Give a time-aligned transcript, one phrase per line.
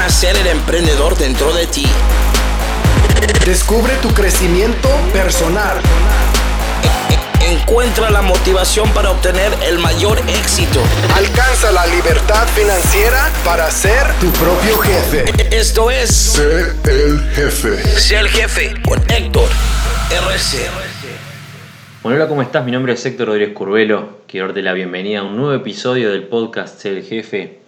[0.00, 1.84] nacer el emprendedor dentro de ti.
[3.44, 5.76] Descubre tu crecimiento personal.
[7.46, 10.80] Encuentra la motivación para obtener el mayor éxito.
[11.14, 15.24] Alcanza la libertad financiera para ser tu propio jefe.
[15.54, 17.76] Esto es Sé el jefe.
[18.00, 19.50] Sé el jefe con Héctor
[20.10, 20.66] RC.
[22.02, 22.64] Bueno, hola, ¿cómo estás?
[22.64, 24.20] Mi nombre es Héctor Rodríguez Curvelo.
[24.26, 27.59] Quiero darte la bienvenida a un nuevo episodio del podcast Ser el Jefe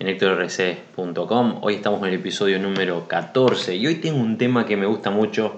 [0.00, 1.58] en.
[1.60, 5.10] Hoy estamos en el episodio número 14 y hoy tengo un tema que me gusta
[5.10, 5.56] mucho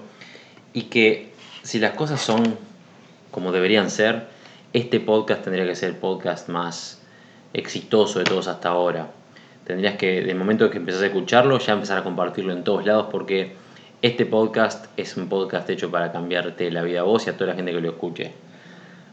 [0.73, 1.31] y que
[1.61, 2.57] si las cosas son
[3.31, 4.27] como deberían ser,
[4.73, 7.01] este podcast tendría que ser el podcast más
[7.53, 9.11] exitoso de todos hasta ahora.
[9.63, 13.07] Tendrías que, de momento que empezás a escucharlo, ya empezar a compartirlo en todos lados
[13.09, 13.53] porque
[14.01, 17.51] este podcast es un podcast hecho para cambiarte la vida a vos y a toda
[17.51, 18.33] la gente que lo escuche.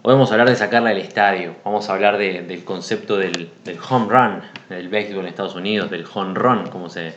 [0.02, 3.50] Hoy vamos a hablar de sacarla del estadio, vamos a hablar de- del concepto del,
[3.88, 7.12] home run, del béisbol en Estados Unidos, del run, como se,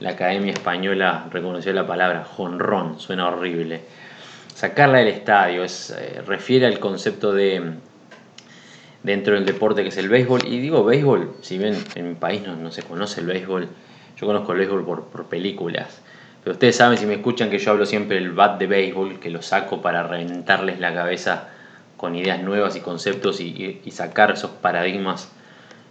[0.00, 2.26] la Academia Española reconoció la palabra,
[2.58, 3.80] run, suena horrible.
[4.54, 7.72] Sacarla del estadio es, eh, refiere al concepto de
[9.02, 10.42] dentro del deporte que es el béisbol.
[10.46, 13.68] Y digo béisbol, si bien en mi país no, no se conoce el béisbol,
[14.20, 16.02] yo conozco el béisbol por, por películas.
[16.44, 19.30] Pero ustedes saben, si me escuchan, que yo hablo siempre del bat de béisbol, que
[19.30, 21.48] lo saco para reventarles la cabeza
[22.02, 25.30] con ideas nuevas y conceptos y, sacar esos paradigmas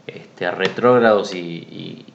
[0.08, 2.06] este, retrógrados y,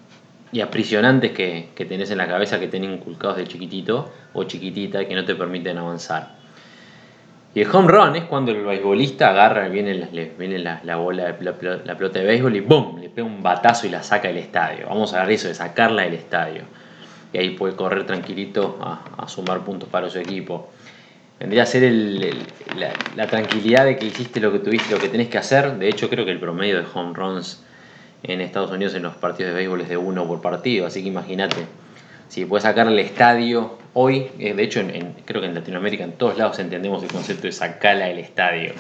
[0.63, 5.07] aprisionantes que, que tenés en la cabeza, que tenés inculcados de chiquitito o chiquitita y
[5.07, 6.35] que no te permiten avanzar.
[7.55, 11.35] Y el home run es cuando el beisbolista agarra, viene, la, viene la, la bola,
[11.41, 11.55] la,
[11.87, 13.01] la- pelota de béisbol y ¡boom!
[13.01, 14.89] Le pega un batazo y la saca del estadio.
[14.89, 16.65] Vamos a de eso, de sacarla del estadio.
[17.33, 20.69] Y ahí puede correr tranquilito a sumar puntos para su equipo.
[21.39, 25.37] Vendría a ser la, tranquilidad de que hiciste lo que tuviste, lo que tenés que
[25.37, 25.77] hacer.
[25.77, 27.63] De hecho, creo que el promedio de home runs
[28.23, 30.87] en Estados Unidos en los partidos de béisbol es de uno por partido.
[30.87, 31.67] Así que imagínate,
[32.29, 34.81] si puedes sacar el estadio hoy, eh, de hecho
[35.27, 38.73] creo que en Latinoamérica en todos lados entendemos el concepto de sacarla del estadio.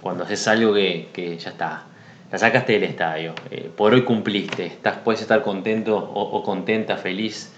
[0.00, 1.84] Cuando haces algo que, que ya está,
[2.32, 6.96] la sacaste del estadio, eh, por hoy cumpliste, estás, puedes estar contento o, o contenta,
[6.96, 7.52] feliz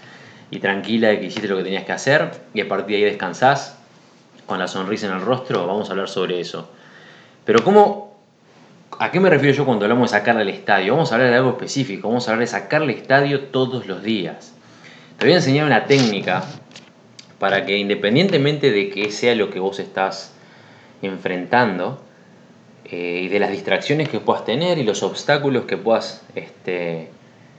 [0.51, 3.09] y tranquila de que hiciste lo que tenías que hacer y a partir de ahí
[3.09, 3.79] descansás
[4.45, 6.69] con la sonrisa en el rostro, vamos a hablar sobre eso.
[7.45, 8.15] Pero ¿cómo,
[8.97, 10.93] ¿A qué me refiero yo cuando hablamos de sacarle al estadio?
[10.93, 14.53] Vamos a hablar de algo específico, vamos a hablar de sacarle estadio todos los días.
[15.17, 16.45] Te voy a enseñar una técnica
[17.39, 20.33] para que independientemente de que sea lo que vos estás
[21.01, 22.01] enfrentando
[22.85, 27.09] eh, y de las distracciones que puedas tener y los obstáculos que puedas, este,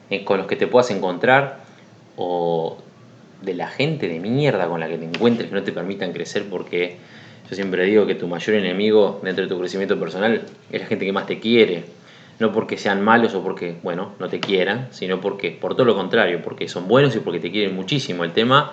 [0.09, 1.61] eh, con los que te puedas encontrar
[2.17, 2.79] o
[3.43, 6.45] de la gente de mierda con la que te encuentres que no te permitan crecer
[6.49, 6.97] porque
[7.49, 11.05] yo siempre digo que tu mayor enemigo dentro de tu crecimiento personal es la gente
[11.05, 11.85] que más te quiere.
[12.39, 15.95] No porque sean malos o porque, bueno, no te quieran, sino porque, por todo lo
[15.95, 18.25] contrario, porque son buenos y porque te quieren muchísimo.
[18.25, 18.73] El tema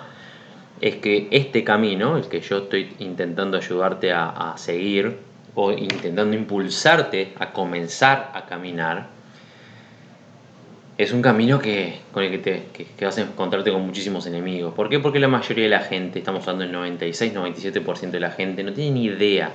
[0.80, 5.16] es que este camino, el que yo estoy intentando ayudarte a, a seguir
[5.54, 9.08] o intentando impulsarte a comenzar a caminar,
[10.96, 14.26] es un camino que, con el que, te, que, que vas a encontrarte con muchísimos
[14.26, 14.74] enemigos.
[14.74, 15.00] ¿Por qué?
[15.00, 18.92] Porque la mayoría de la gente, estamos hablando del 96-97% de la gente, no tiene
[18.92, 19.50] ni idea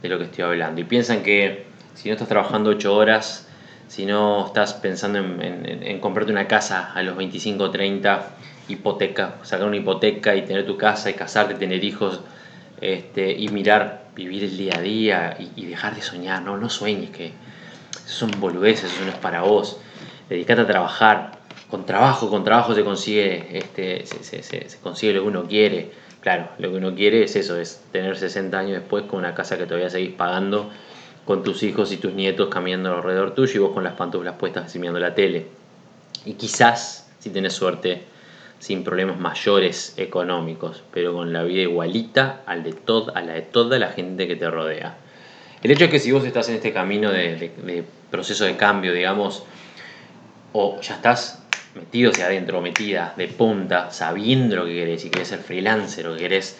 [0.00, 0.80] de lo que estoy hablando.
[0.80, 3.48] Y piensan que si no estás trabajando 8 horas,
[3.88, 8.30] si no estás pensando en, comprarte una casa a los 25 o 30,
[8.68, 12.20] hipoteca, sacar una hipoteca y tener tu casa y casarte, tener hijos
[12.80, 16.70] este, y mirar, vivir el día a día y, y dejar de soñar, no, no
[16.70, 17.32] sueñes que
[18.06, 19.78] son boludeces, eso no es para vos.
[20.32, 21.32] Dedicate a trabajar.
[21.68, 25.90] Con trabajo, con trabajo se consigue, este, se, consigue lo que uno quiere.
[26.22, 29.58] Claro, lo que uno quiere es eso, es tener 60 años después con una casa
[29.58, 30.70] que todavía seguís pagando,
[31.26, 34.74] con tus hijos y tus nietos caminando alrededor tuyo y vos con las pantuflas puestas
[34.76, 35.48] mirando la tele.
[36.24, 38.02] Y quizás, si tenés suerte,
[38.58, 42.74] sin problemas mayores económicos, pero con la vida igualita al de
[43.14, 44.96] a la de toda la gente que te rodea.
[45.62, 49.44] El hecho es que si vos estás en este camino de proceso de cambio, digamos,
[50.52, 51.42] o ya estás
[51.74, 56.16] metido hacia adentro, metida de punta, sabiendo lo que querés, si querés ser freelancer, o
[56.16, 56.58] querés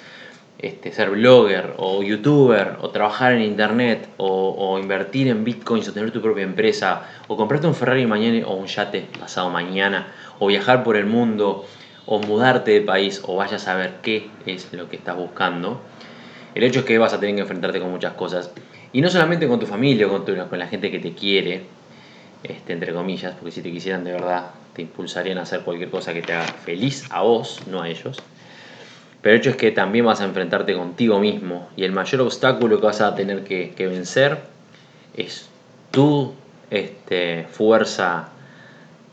[0.59, 6.11] este, ser blogger, o youtuber, o trabajar en internet, o, invertir en bitcoins, o tener
[6.12, 10.06] tu propia empresa, o comprarte un Ferrari mañana o un yate pasado mañana,
[10.39, 11.67] o viajar por el mundo,
[12.06, 15.81] o mudarte de país, o vayas a ver qué es lo que estás buscando,
[16.55, 18.50] el hecho es que vas a tener que enfrentarte con muchas cosas.
[18.93, 21.62] Y no solamente con tu familia o con, tu- con la gente que te quiere,
[22.43, 26.12] este, entre comillas, porque si te quisieran de verdad, te impulsarían a hacer cualquier cosa
[26.12, 28.19] que te haga feliz a vos, no a ellos.
[29.21, 32.81] Pero el hecho es que también vas a enfrentarte contigo mismo y el mayor obstáculo
[32.81, 34.41] que vas a tener que, vencer
[35.15, 35.49] es
[35.91, 36.35] tu
[36.71, 38.33] este, fuerza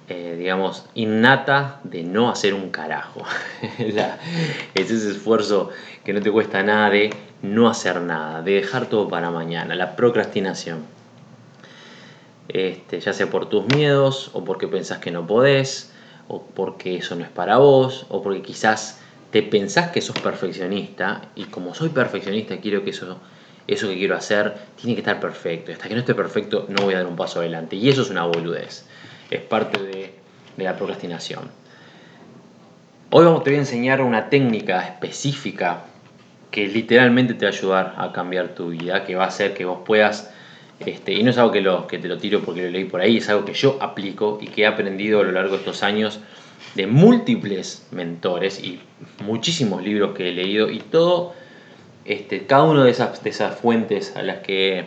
[0.09, 3.21] eh, digamos, innata de no hacer un carajo.
[3.77, 5.69] es ese esfuerzo
[6.03, 7.11] que no te cuesta nada de
[7.43, 10.83] no hacer nada, de dejar todo para mañana, la procrastinación.
[12.49, 15.93] Este, ya sea por tus miedos o porque pensás que no podés,
[16.27, 18.99] o porque eso no es para vos, o porque quizás
[19.31, 23.19] te pensás que sos perfeccionista y como soy perfeccionista quiero que eso,
[23.67, 25.69] eso que quiero hacer tiene que estar perfecto.
[25.69, 27.75] Y hasta que no esté perfecto no voy a dar un paso adelante.
[27.75, 28.85] Y eso es una boludez.
[29.29, 30.13] Es parte de,
[30.57, 31.51] de la procrastinación.
[33.11, 35.83] Hoy te voy a enseñar una técnica específica
[36.51, 39.65] que literalmente te va a ayudar a cambiar tu vida, que va a hacer que
[39.65, 40.31] vos puedas,
[40.79, 41.51] este, y no es algo
[41.87, 44.47] que, te lo tiro porque lo leí por ahí, es algo que yo aplico y
[44.47, 46.19] que he aprendido a lo largo de estos años
[46.75, 48.79] de múltiples mentores y
[49.23, 51.33] muchísimos libros que he leído y todo,
[52.05, 54.85] este, cada una de esas, de esas fuentes a las que he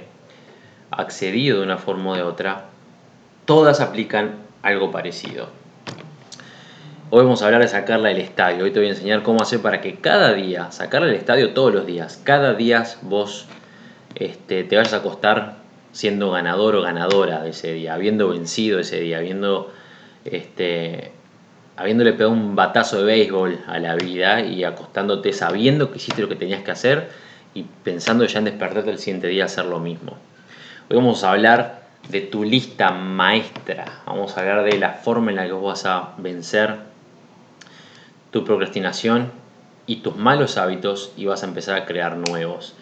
[0.91, 2.67] accedido de una forma o de otra,
[3.44, 5.49] todas aplican algo parecido.
[7.11, 8.65] Hoy vamos a hablar de sacarla del estadio.
[8.65, 11.75] Hoy te voy a enseñar cómo hacer para que cada día, sacarla del estadio todos
[11.75, 13.47] los días, cada día vos
[14.15, 15.62] este, te vayas a acostar
[15.93, 19.73] siendo ganador o ganadora de ese día, habiendo vencido ese día, habiendo
[20.25, 21.12] este,
[21.77, 26.29] habiéndole pegado un batazo de béisbol a la vida y acostándote sabiendo que hiciste lo
[26.29, 27.11] que tenías que hacer
[27.55, 30.17] y pensando ya en despertarte el siguiente día a hacer lo mismo.
[30.89, 35.37] Hoy vamos a hablar de tu lista maestra, vamos a hablar de la forma en
[35.37, 36.77] la que vos vas a vencer
[38.31, 39.31] tu procrastinación
[39.87, 42.75] y tus malos hábitos y vas a empezar a crear nuevos.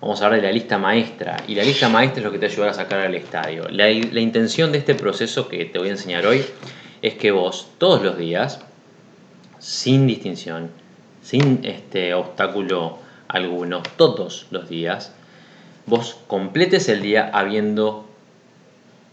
[0.00, 2.46] Vamos a hablar de la lista maestra y la lista maestra es lo que te
[2.46, 3.68] ayudará a sacar al estadio.
[3.68, 6.44] La, intención de este proceso que te voy a enseñar hoy
[7.02, 8.60] es que vos todos los días,
[9.58, 10.70] sin distinción,
[11.20, 15.12] sin este obstáculo alguno, todos los días,
[15.86, 18.06] vos completes el día habiendo,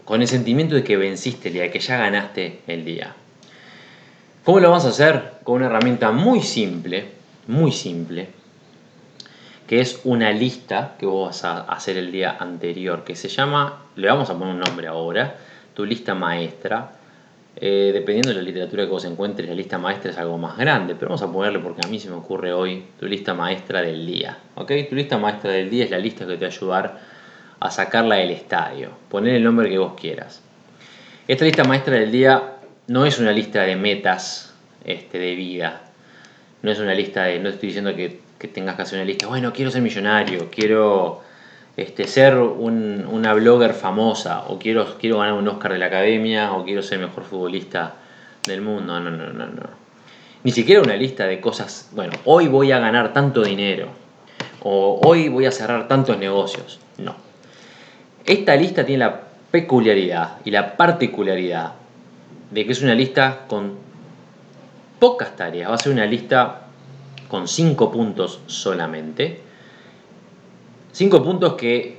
[0.04, 3.12] con el sentimiento de que venciste el día, de que ya ganaste el día.
[4.44, 5.32] ¿Cómo lo vamos a hacer?
[5.42, 7.06] Con una herramienta muy simple,
[7.48, 8.28] muy simple,
[9.66, 13.82] que es una lista que vos vas a hacer el día anterior, que se llama,
[13.96, 15.36] le vamos a poner un nombre ahora,
[15.74, 16.92] tu lista maestra,
[17.58, 20.94] eh, dependiendo de la literatura que vos encuentres, la lista maestra es algo más grande,
[20.94, 24.06] pero vamos a ponerle porque a mí se me ocurre hoy tu lista maestra del
[24.06, 24.38] día.
[24.54, 24.72] ¿ok?
[24.88, 27.00] Tu lista maestra del día es la lista que te va a ayudar
[27.58, 28.90] a sacarla del estadio.
[29.08, 30.42] Poner el nombre que vos quieras.
[31.26, 32.56] Esta lista maestra del día
[32.88, 34.54] no es una lista de metas
[34.84, 35.80] este, de vida.
[36.62, 37.38] No es una lista de.
[37.38, 39.26] No estoy diciendo que, que tengas que hacer una lista.
[39.26, 41.22] Bueno, quiero ser millonario, quiero
[41.76, 46.64] este, ser una blogger famosa o quiero, quiero ganar un Oscar de la academia o
[46.64, 47.94] quiero ser el mejor futbolista
[48.46, 48.98] del mundo.
[48.98, 49.86] No, no, no, no.
[50.42, 53.88] Ni siquiera una lista de cosas, bueno, hoy voy a ganar tanto dinero
[54.62, 56.78] o hoy voy a cerrar tantos negocios.
[56.98, 57.16] No.
[58.24, 61.72] Esta lista tiene la peculiaridad y la particularidad
[62.50, 63.74] de que es una lista con
[64.98, 65.70] pocas tareas.
[65.70, 66.65] Va a ser una lista
[67.28, 69.46] con cinco puntos solamente
[70.96, 71.98] Cinco puntos que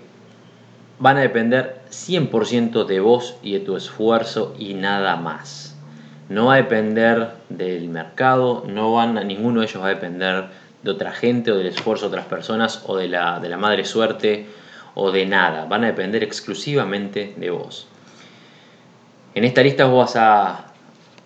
[0.98, 5.78] van a depender 100% de vos y de tu esfuerzo y nada más.
[6.30, 10.46] No va a depender del mercado, no van a, ninguno de ellos va a depender
[10.82, 13.86] de otra gente o del esfuerzo de otras personas o de la, de la madre
[13.86, 14.48] suerte
[14.96, 15.66] o de nada.
[15.66, 17.88] Van a depender exclusivamente de vos.
[19.36, 20.74] En esta lista vos vas a,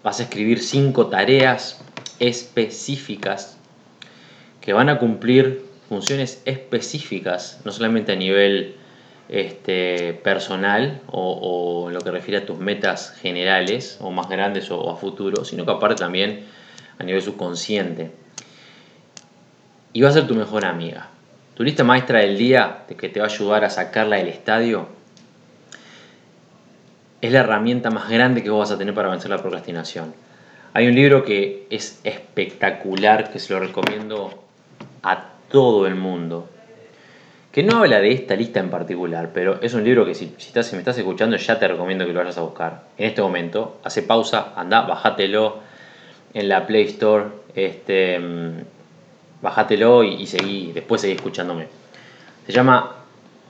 [0.03, 1.81] vas a escribir cinco tareas
[2.19, 3.60] específicas
[4.61, 8.75] que van a cumplir funciones específicas, no solamente a nivel
[9.27, 14.89] este, personal o, en lo que refiere a tus metas generales o más grandes o,
[14.89, 16.45] a futuro, sino que aparte también
[16.99, 18.11] a nivel subconsciente.
[19.93, 21.09] Y va a ser tu mejor amiga.
[21.55, 24.87] Tu lista maestra del día que te va a ayudar a sacarla del estadio
[27.21, 30.13] es la herramienta más grande que vos vas a tener para vencer la procrastinación.
[30.73, 34.40] Hay un libro que es espectacular, que se lo recomiendo
[35.03, 36.49] a todo el mundo,
[37.51, 40.71] que no habla de esta lista en particular, pero es un libro que si, estás,
[40.71, 42.83] me estás escuchando ya te recomiendo que lo vayas a buscar.
[42.97, 45.59] En este momento, hace pausa, anda, bájatelo
[46.33, 48.51] en la Play Store, este, mm,
[49.41, 51.67] bájatelo y, seguí, después seguí escuchándome.
[52.45, 52.95] Se llama,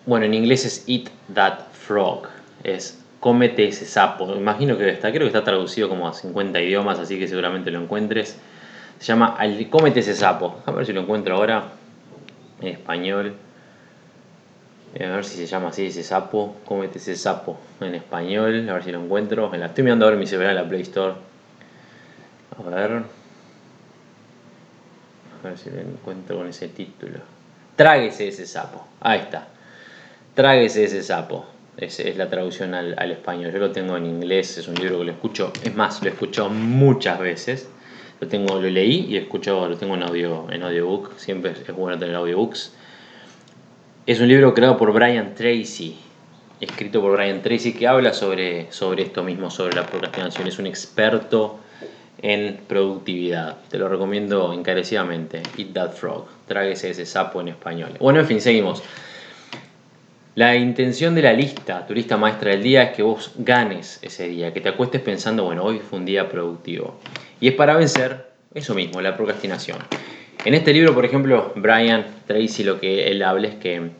[0.07, 2.27] bueno, en inglés es Eat That Frog,
[2.63, 4.33] es cómete ese sapo.
[4.35, 7.79] Imagino que está, creo que está traducido como a 50 idiomas, así que seguramente lo
[7.79, 8.37] encuentres.
[9.01, 9.35] Se llama
[9.71, 10.61] Cómete ese sapo.
[10.63, 11.63] A ver si lo encuentro ahora
[12.61, 13.33] en español.
[14.93, 16.57] A ver si se llama así ese sapo.
[16.65, 18.69] Cómete ese sapo en español.
[18.69, 19.51] A ver si lo encuentro.
[19.51, 21.15] Estoy mirando ahora en mi celular en la Play Store.
[22.59, 22.91] A ver.
[25.39, 27.21] A ver si lo encuentro con ese título.
[27.75, 28.85] Tráguese ese sapo.
[28.99, 29.47] Ahí está.
[30.35, 31.47] Tráguese ese sapo.
[31.75, 33.51] es, es la traducción al, al, español.
[33.51, 36.11] Yo lo tengo en inglés, es un libro que lo escucho, es más, lo he
[36.11, 37.67] escuchado muchas veces.
[38.21, 41.97] Lo, tengo, lo leí y escucho, lo tengo en, audio, en audiobook, siempre es bueno
[41.97, 42.71] tener audiobooks.
[44.05, 45.97] Es un libro creado por Brian Tracy,
[46.59, 50.47] escrito por Brian Tracy, que habla sobre, sobre esto mismo, sobre la procrastinación.
[50.47, 51.59] Es un experto
[52.21, 53.57] en productividad.
[53.69, 55.41] Te lo recomiendo encarecidamente.
[55.57, 56.27] Eat That Frog.
[56.47, 57.93] Tráguese ese sapo en español.
[57.99, 58.83] Bueno, en fin, seguimos.
[60.33, 64.29] La intención de la lista, tu lista maestra del día, es que vos ganes ese
[64.29, 66.97] día, que te acuestes pensando, bueno, hoy fue un día productivo.
[67.41, 69.77] Y es para vencer eso mismo, la procrastinación.
[70.45, 73.91] En este libro, por ejemplo, Brian Tracy lo que él habla es que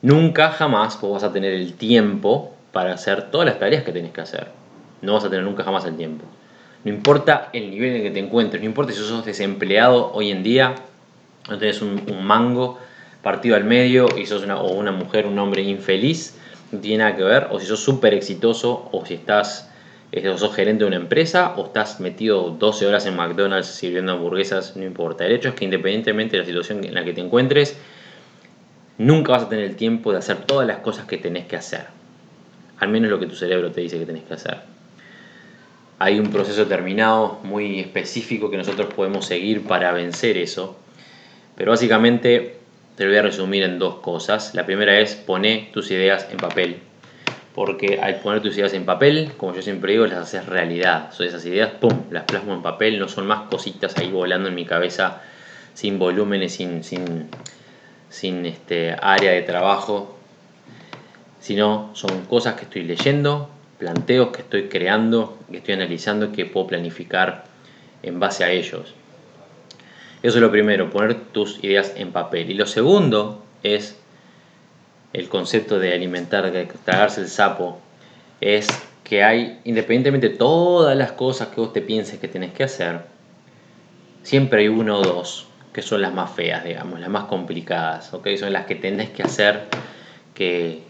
[0.00, 4.12] nunca jamás vos vas a tener el tiempo para hacer todas las tareas que tenés
[4.12, 4.46] que hacer.
[5.02, 6.24] No vas a tener nunca jamás el tiempo.
[6.82, 10.42] No importa el nivel en que te encuentres, no importa si sos desempleado hoy en
[10.42, 10.76] día,
[11.50, 12.78] no tenés un mango
[13.22, 16.36] partido al medio y sos una, o una mujer, un hombre infeliz,
[16.72, 19.70] no tiene nada que ver, o si sos súper exitoso, o si estás,
[20.12, 24.12] eh, o sos gerente de una empresa, o estás metido 12 horas en McDonald's sirviendo
[24.12, 25.26] hamburguesas, no importa.
[25.26, 27.76] El hecho es que independientemente de la situación en la que te encuentres,
[28.98, 31.86] nunca vas a tener el tiempo de hacer todas las cosas que tenés que hacer.
[32.78, 34.58] Al menos lo que tu cerebro te dice que tenés que hacer.
[35.98, 40.76] Hay un proceso terminado muy específico que nosotros podemos seguir para vencer eso.
[41.56, 42.57] Pero básicamente
[42.98, 44.56] te lo voy a resumir en dos cosas.
[44.56, 46.78] La primera es poner tus ideas en papel.
[47.54, 51.12] Porque al poner tus ideas en papel, como yo siempre digo, las haces realidad.
[51.12, 52.98] Son esas ideas, ¡pum!, las plasmo en papel.
[52.98, 55.22] No son más cositas ahí volando en mi cabeza
[55.74, 57.28] sin volúmenes, sin, sin,
[58.08, 60.18] sin este, área de trabajo.
[61.38, 66.66] Sino son cosas que estoy leyendo, planteos que estoy creando, que estoy analizando, que puedo
[66.66, 67.44] planificar
[68.02, 68.92] en base a ellos.
[70.22, 72.50] Eso es lo primero, poner tus ideas en papel.
[72.50, 73.98] Y lo segundo es
[75.12, 77.80] el concepto de alimentar, de tragarse el sapo,
[78.40, 78.66] es
[79.04, 83.00] que hay, independientemente de todas las cosas que vos te pienses que tenés que hacer,
[84.22, 88.28] siempre hay uno o dos que son las más feas, digamos, las más complicadas, ¿ok?
[88.38, 89.68] Son las que tenés que hacer
[90.34, 90.82] que,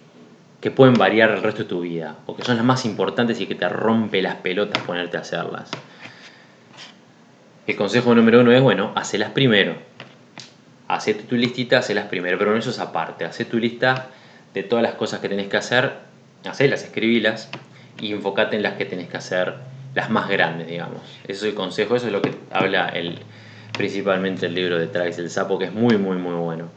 [0.61, 3.47] que pueden variar el resto de tu vida, o que son las más importantes y
[3.47, 5.71] que te rompe las pelotas ponerte a hacerlas.
[7.69, 9.75] El consejo número uno es, bueno, hacelas primero.
[10.89, 13.27] Hacé tu listita, hacelas primero, pero no eso es aparte.
[13.27, 14.09] Hacé tu lista
[14.55, 15.93] de todas las cosas que tenés que hacer,
[16.49, 17.51] hacelas, escribilas
[18.01, 19.53] y enfocate en las que tenés que hacer,
[19.95, 21.03] las más grandes, digamos.
[21.25, 23.19] Ese es el consejo, eso es lo que habla el,
[23.77, 26.71] principalmente el libro de Travis el Sapo, que es muy, muy, muy bueno.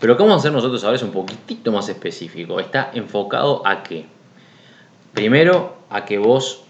[0.00, 2.60] Pero lo vamos a hacer nosotros ahora es un poquitito más específico.
[2.60, 4.06] Está enfocado a qué?
[5.12, 6.64] Primero, a que vos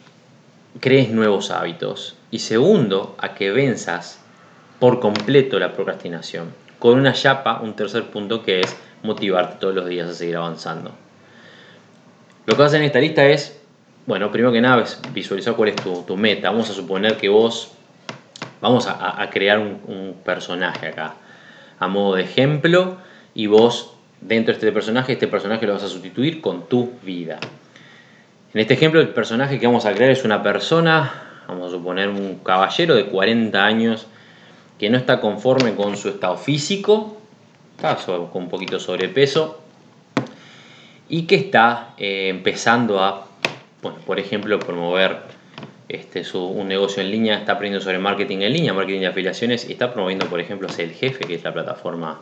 [0.80, 2.16] crees nuevos hábitos.
[2.34, 4.18] Y segundo, a que venzas
[4.80, 6.52] por completo la procrastinación.
[6.80, 10.90] Con una chapa, un tercer punto que es motivarte todos los días a seguir avanzando.
[12.44, 13.62] Lo que vas a hacer en esta lista es,
[14.06, 16.50] bueno, primero que nada, es visualizar cuál es tu, meta.
[16.50, 17.70] Vamos a suponer que vos,
[18.60, 21.14] vamos a, crear un, un, personaje acá,
[21.78, 22.96] a modo de ejemplo,
[23.32, 27.38] y vos, dentro de este personaje, este personaje lo vas a sustituir con tu vida.
[28.52, 32.08] En este ejemplo, el personaje que vamos a crear es una persona vamos a suponer
[32.08, 34.06] un caballero de 40 años
[34.78, 37.16] que no está conforme con su estado físico,
[37.76, 39.60] está con un poquito sobrepeso
[41.08, 43.26] y que está eh, empezando a,
[43.82, 45.18] bueno, por ejemplo, promover
[45.88, 49.72] este, un negocio en línea, está aprendiendo sobre marketing en línea, marketing de afiliaciones y
[49.72, 52.20] está promoviendo, por ejemplo, el Jefe, que es la plataforma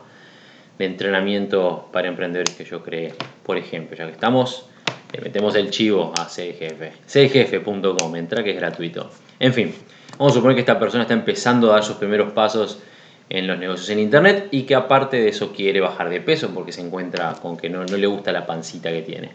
[0.77, 3.13] de entrenamiento para emprendedores que yo creé,
[3.43, 4.67] por ejemplo, ya que estamos
[5.13, 7.05] le metemos el chivo a CGF.
[7.05, 9.11] cgf.com, entra que es gratuito.
[9.39, 9.73] En fin,
[10.17, 12.79] vamos a suponer que esta persona está empezando a dar sus primeros pasos
[13.29, 16.71] en los negocios en internet y que aparte de eso quiere bajar de peso porque
[16.71, 19.29] se encuentra con que no, le gusta la pancita que tiene.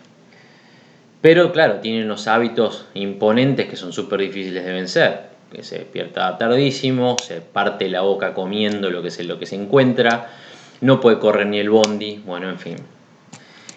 [1.20, 5.28] Pero claro, tiene unos hábitos imponentes que son súper difíciles de vencer.
[5.52, 10.30] Que se despierta tardísimo, se parte la boca comiendo lo que se encuentra,
[10.82, 12.76] no puede correr ni el bondi, bueno, en fin.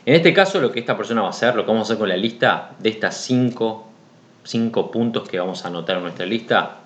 [0.05, 1.99] En este caso, lo que esta persona va a hacer, lo que vamos a hacer
[1.99, 6.77] con la lista de estas 5 puntos que vamos a anotar en nuestra lista,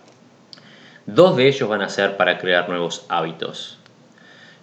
[1.06, 3.78] dos de ellos van a ser para crear nuevos hábitos.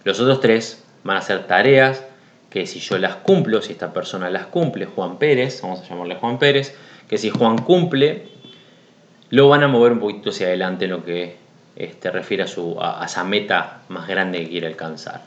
[0.03, 2.03] Los otros tres van a ser tareas
[2.49, 6.15] que si yo las cumplo, si esta persona las cumple, Juan Pérez, vamos a llamarle
[6.15, 6.75] Juan Pérez,
[7.07, 8.27] que si Juan cumple,
[9.31, 11.37] lo van a mover un poquito hacia adelante en lo que
[11.75, 15.21] este, refiere a, su, a esa meta más grande que quiere alcanzar.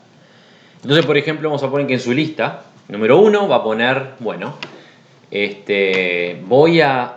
[0.83, 4.13] Entonces, por ejemplo, vamos a poner que en su lista Número uno va a poner,
[4.21, 4.55] bueno,
[5.31, 7.17] este, voy a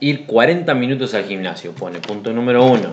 [0.00, 1.72] ir 40 minutos al gimnasio.
[1.72, 2.90] Pone punto número uno,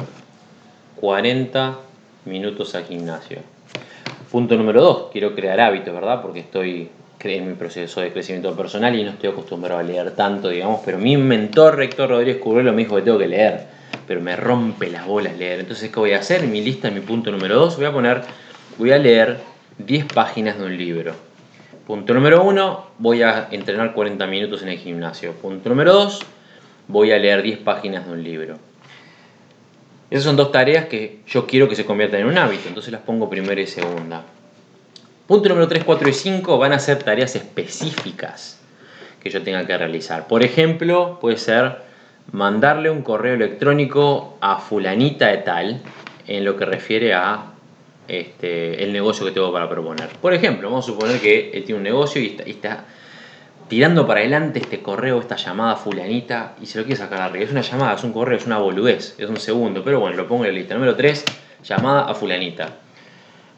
[0.97, 1.77] 40
[2.25, 3.39] minutos al gimnasio.
[4.31, 6.21] Punto número dos, quiero crear hábitos, ¿verdad?
[6.21, 6.89] Porque estoy
[7.35, 10.97] en mi proceso de crecimiento personal y no estoy acostumbrado a leer tanto, digamos, pero
[10.97, 13.65] mi mentor, Rector Rodríguez Curvelo, me dijo que tengo que leer,
[14.07, 15.59] pero me rompe las bolas leer.
[15.59, 16.47] Entonces, ¿qué voy a hacer?
[16.47, 18.21] Mi lista, mi punto número 2, voy a poner,
[18.77, 19.39] voy a leer
[19.79, 21.26] 10 páginas de un libro.
[21.87, 25.31] Punto número 1, voy a entrenar 40 minutos en el gimnasio.
[25.31, 26.19] Punto número 2,
[26.89, 28.57] voy a leer 10 páginas de un libro.
[30.09, 33.03] Esas son dos tareas que yo quiero que se conviertan en un hábito, entonces las
[33.03, 34.25] pongo primero y segunda.
[35.27, 38.59] Punto número 3, 4 y 5 van a ser tareas específicas
[39.23, 40.27] que yo tenga que realizar.
[40.27, 41.83] Por ejemplo, puede ser
[42.33, 45.81] mandarle un correo electrónico a fulanita de tal
[46.27, 47.53] en lo que refiere a
[48.07, 50.09] este, el negocio que tengo para proponer.
[50.21, 52.85] Por ejemplo, vamos a suponer que él tiene un negocio y está
[53.67, 57.45] tirando para adelante este correo, esta llamada fulanita, y se lo quiere sacar arriba.
[57.45, 60.27] Es una llamada, es un correo, es una boludez, es un segundo, pero bueno, lo
[60.27, 60.73] pongo en la lista.
[60.73, 61.25] Número 3,
[61.63, 62.69] llamada a fulanita.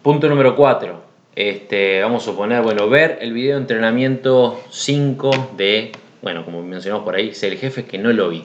[0.01, 1.03] Punto número 4,
[1.35, 5.91] este, vamos a suponer, bueno, ver el video de entrenamiento 5 de,
[6.21, 8.43] bueno, como mencionamos por ahí, ser el jefe, que no lo vi,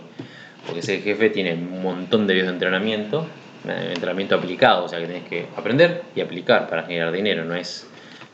[0.66, 3.26] porque ser el jefe tiene un montón de videos de entrenamiento,
[3.66, 7.86] entrenamiento aplicado, o sea que tenés que aprender y aplicar para generar dinero, no es,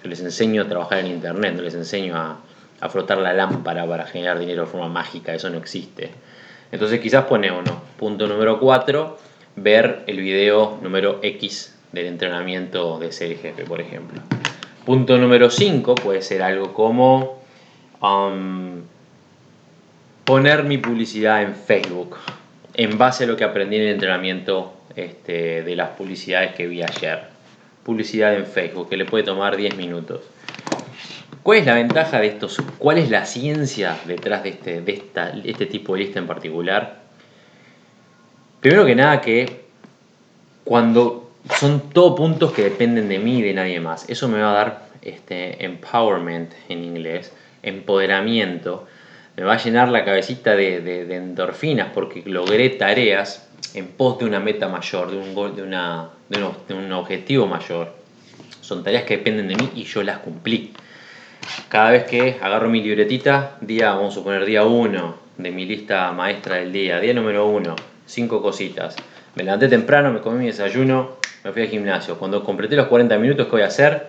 [0.03, 2.41] yo les enseño a trabajar en internet, no les enseño a
[2.81, 6.11] a frotar la lámpara para generar dinero de forma mágica, eso no existe.
[6.73, 7.83] Entonces quizás pone uno.
[7.99, 9.19] Punto número 4,
[9.57, 14.23] ver el video número X del entrenamiento de ser jefe, por ejemplo.
[14.87, 17.43] Punto número 5 puede ser algo como
[18.01, 18.81] um,
[20.25, 22.17] poner mi publicidad en Facebook
[22.75, 26.83] en base a lo que aprendí en el entrenamiento este, de las publicidades que vi
[26.83, 27.25] ayer.
[27.85, 30.21] Publicidad en Facebook, que le puede tomar 10 minutos.
[31.43, 32.49] ¿Cuál es la ventaja de esto?
[32.79, 37.01] ¿Cuál es la ciencia detrás de este, de esta, este tipo de lista en particular?
[38.61, 39.65] Primero que nada que
[40.65, 44.51] cuando son todos puntos que dependen de mí y de nadie más, eso me va
[44.51, 47.33] a dar este, empowerment en inglés,
[47.63, 48.87] empoderamiento,
[49.37, 54.41] me va a llenar la cabecita de, endorfinas porque logré tareas en pos de una
[54.41, 57.95] meta mayor, de un, de, una, de un objetivo mayor.
[58.61, 60.73] Son tareas que dependen de mí y yo las cumplí
[61.69, 66.13] cada vez que agarro mi libretita, día, vamos a suponer día 1 de mi lista
[66.13, 68.97] maestra del día, día número 1, cinco cositas.
[69.35, 72.19] Me levanté temprano, me comí mi desayuno, me fui al gimnasio.
[72.19, 74.09] Cuando completé los 40 minutos, ¿qué voy a hacer?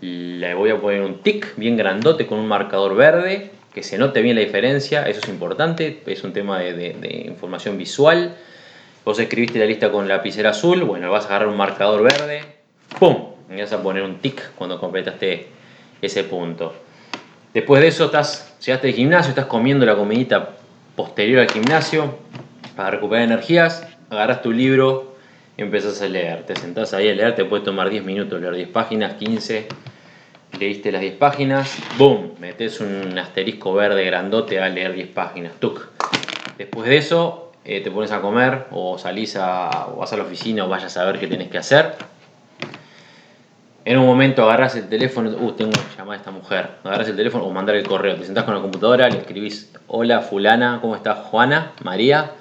[0.00, 4.22] Le voy a poner un tic bien grandote con un marcador verde, que se note
[4.22, 8.36] bien la diferencia, eso es importante, es un tema de, de información visual.
[9.04, 12.42] Vos escribiste la lista con lapicera azul, bueno, vas a agarrar un marcador verde,
[12.98, 13.30] ¡pum!
[13.50, 15.48] Y vas a poner un tic cuando completaste
[16.02, 16.74] ese punto.
[17.54, 20.56] Después de eso estás, llegaste al gimnasio, estás comiendo la comidita
[20.94, 22.18] posterior al gimnasio
[22.76, 25.16] para recuperar energías, agarras tu libro
[25.56, 26.44] y empezás a leer.
[26.44, 29.68] Te sentás ahí a leer, te puede tomar 10 minutos, leer 10 páginas, 15,
[30.58, 32.34] leíste las 10 páginas, ¡boom!
[32.38, 35.88] Metes un asterisco verde grandote a leer 10 páginas, ¡tuc!
[36.58, 40.22] Después de eso eh, te pones a comer o salís a, o vas a la
[40.22, 41.96] oficina o vayas a ver qué tenés que hacer.
[43.84, 47.16] En un momento agarras el teléfono, uh, tengo que llamar a esta mujer, agarras el
[47.16, 50.96] teléfono o mandar el correo, te sentás con la computadora, le escribís, hola fulana, ¿cómo
[50.96, 51.72] estás Juana?
[51.84, 52.32] María,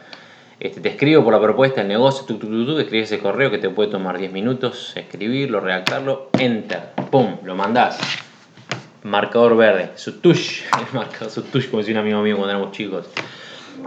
[0.62, 3.52] este, te escribo por la propuesta del negocio, tú, tú, tú, tú, escribes ese correo
[3.52, 8.00] que te puede tomar 10 minutos, escribirlo, redactarlo, enter, pum, lo mandás.
[9.04, 10.62] Marcador verde, su tush,
[10.94, 13.08] marcador su tush, como decía un amigo mío cuando éramos chicos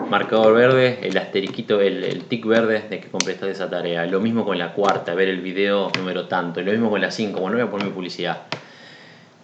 [0.08, 4.06] marcador verde, el asterisquito, el, el verde de que completaste esa tarea.
[4.06, 6.60] Lo mismo con la cuarta, ver el video número tanto.
[6.60, 8.42] Lo mismo con la 5, bueno, voy a poner mi publicidad.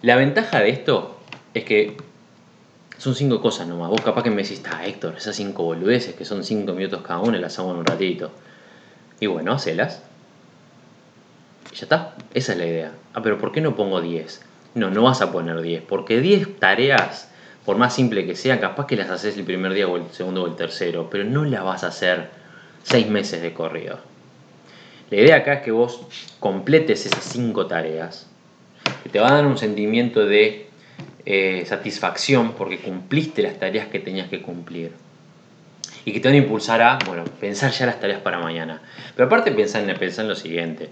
[0.01, 1.17] La ventaja de esto
[1.53, 1.97] es que
[2.97, 3.89] son cinco cosas nomás.
[3.89, 7.19] Vos capaz que me decís, ah, Héctor, esas cinco boludeces que son cinco minutos cada
[7.19, 8.31] una, las hago en un ratito.
[9.19, 10.03] Y bueno, hacelas.
[11.71, 12.15] Y ya está.
[12.33, 12.91] Esa es la idea.
[13.13, 14.41] Ah, pero ¿por qué no pongo 10?
[14.75, 17.31] No, no vas a poner 10, porque 10 tareas
[17.67, 20.43] por más simple que sea, capaz que las haces el primer día o el segundo
[20.43, 22.29] o el tercero, pero no las vas a hacer
[22.83, 23.99] seis meses de corrido.
[25.09, 25.99] La idea acá es que vos
[26.39, 28.27] completes esas cinco tareas,
[29.03, 30.69] que te va a dar un sentimiento de
[31.25, 34.93] eh, satisfacción porque cumpliste las tareas que tenías que cumplir.
[36.05, 38.81] Y que te van a impulsar a, bueno, pensar ya las tareas para mañana.
[39.13, 40.89] Pero aparte pensar en, en lo siguiente.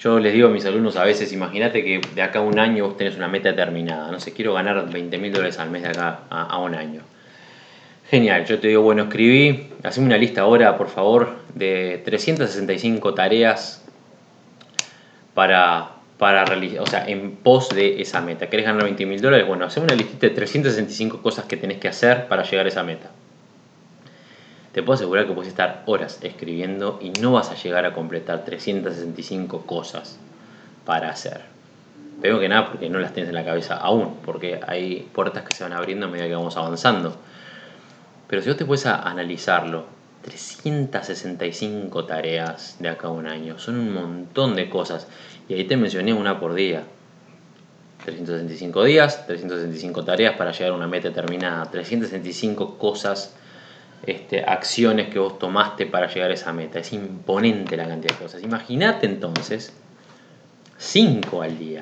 [0.00, 2.86] Yo les digo a mis alumnos a veces, imagínate que de acá a un año
[2.86, 4.10] vos tenés una meta determinada.
[4.10, 7.02] No sé, quiero ganar 20 mil dólares al mes de acá a, un año.
[8.08, 13.84] Genial, yo te digo, bueno, escribí, haceme una lista ahora, por favor, de 365 tareas
[15.34, 18.48] para, para realizar, o sea, en pos de esa meta.
[18.48, 19.46] ¿Querés ganar 20 mil dólares?
[19.46, 22.82] Bueno, haceme una listita de 365 cosas que tenés que hacer para llegar a esa
[22.82, 23.10] meta
[24.72, 28.44] te puedo asegurar que puedes estar horas escribiendo y no vas a llegar a completar
[28.44, 30.18] 365 cosas
[30.84, 31.42] para hacer.
[32.20, 35.54] Primero que nada porque no las tienes en la cabeza aún, porque hay puertas que
[35.54, 37.16] se van abriendo a medida que vamos avanzando.
[38.28, 39.86] Pero si vos te puedes a analizarlo,
[40.22, 45.08] 365 tareas de acá a un año, son un montón de cosas.
[45.48, 46.84] Y ahí te mencioné una por día.
[48.04, 53.34] 365 días, 365 tareas para llegar a una meta determinada, 365 cosas,
[54.06, 56.78] este, acciones que vos tomaste para llegar a esa meta.
[56.78, 58.42] Es imponente la cantidad de cosas.
[58.42, 59.74] Imagínate entonces
[60.78, 61.80] 5 al día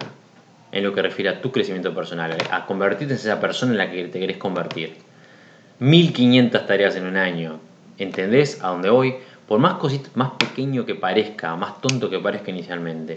[0.72, 3.90] en lo que refiere a tu crecimiento personal, a convertirte en esa persona en la
[3.90, 4.96] que te querés convertir.
[5.78, 7.60] 1500 tareas en un año.
[7.98, 9.14] ¿Entendés a dónde voy?
[9.46, 13.16] Por más cosito, más pequeño que parezca, más tonto que parezca inicialmente,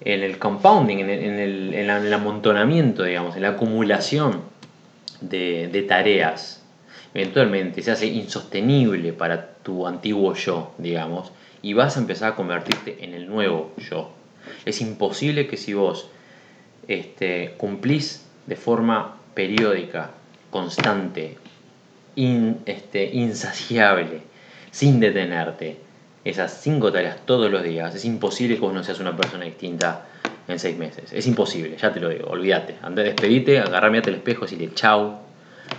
[0.00, 1.38] en el compounding, en
[1.80, 4.42] el, amontonamiento, digamos, en la acumulación
[5.20, 6.63] de, tareas,
[7.14, 11.30] eventualmente se hace insostenible para tu antiguo yo, digamos,
[11.62, 14.10] y vas a empezar a convertirte en el nuevo yo.
[14.66, 16.08] Es imposible que si vos
[16.88, 20.10] este, cumplís de forma periódica,
[20.50, 21.38] constante,
[22.16, 24.20] este, insaciable,
[24.70, 25.78] sin detenerte,
[26.24, 30.06] esas cinco tareas todos los días, es imposible que vos no seas una persona distinta
[30.48, 31.12] en seis meses.
[31.12, 32.76] Es imposible, ya te lo digo, olvídate.
[32.82, 35.24] Antes de despedirte, agarrame al espejo y decirle chau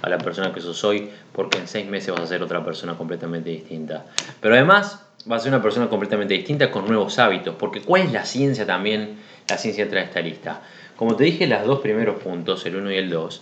[0.02, 2.96] a la persona que sos hoy, porque en seis meses vas a ser otra persona
[2.96, 4.06] completamente distinta.
[4.40, 8.12] Pero además, vas a ser una persona completamente distinta con nuevos hábitos, porque ¿cuál es
[8.12, 9.18] la ciencia también?
[9.50, 10.62] La ciencia trae esta lista.
[10.96, 13.42] Como te dije, los dos primeros puntos, el 1 y el 2,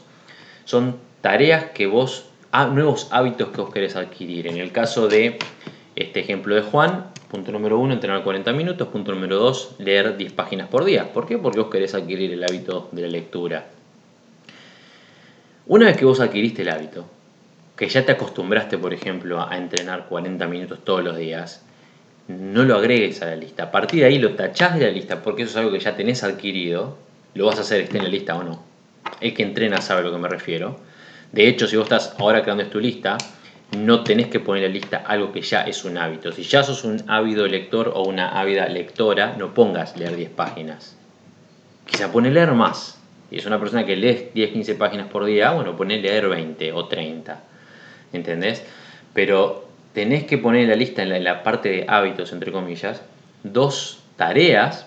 [0.65, 2.25] son tareas que vos,
[2.71, 4.47] nuevos hábitos que vos querés adquirir.
[4.47, 5.37] En el caso de
[5.95, 10.33] este ejemplo de Juan, punto número 1, entrenar 40 minutos, punto número 2, leer 10
[10.33, 11.11] páginas por día.
[11.13, 11.37] ¿Por qué?
[11.37, 13.67] Porque vos querés adquirir el hábito de la lectura.
[15.65, 17.05] Una vez que vos adquiriste el hábito,
[17.75, 21.63] que ya te acostumbraste, por ejemplo, a entrenar 40 minutos todos los días,
[22.27, 23.63] no lo agregues a la lista.
[23.63, 25.95] A partir de ahí lo tachás de la lista porque eso es algo que ya
[25.95, 26.97] tenés adquirido
[27.33, 28.61] lo vas a hacer, esté en la lista o no.
[29.19, 30.79] El que entrena sabe a lo que me refiero.
[31.31, 33.17] De hecho, si vos estás ahora creando tu lista,
[33.75, 36.31] no tenés que poner en la lista algo que ya es un hábito.
[36.31, 40.95] Si ya sos un ávido lector o una ávida lectora, no pongas leer 10 páginas.
[41.85, 42.99] Quizá pone leer más.
[43.33, 46.71] Si es una persona que lee 10, 15 páginas por día, bueno, pone leer 20
[46.71, 47.41] o 30.
[48.13, 48.63] ¿Entendés?
[49.15, 53.01] Pero tenés que poner en la lista, en la parte de hábitos, entre comillas,
[53.41, 54.85] dos tareas